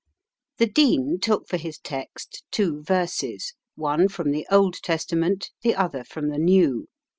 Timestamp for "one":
3.75-4.07